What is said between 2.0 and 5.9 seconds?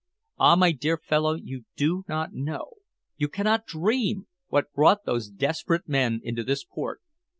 not know you cannot dream what brought those desperate